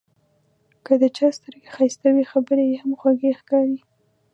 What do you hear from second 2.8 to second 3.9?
هم خوږې ښکاري.